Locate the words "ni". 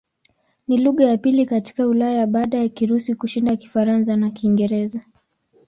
0.67-0.77